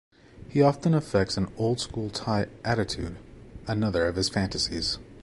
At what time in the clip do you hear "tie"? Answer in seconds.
2.09-2.47